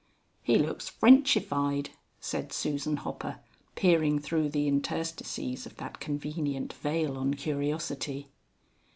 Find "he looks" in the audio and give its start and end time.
0.41-0.89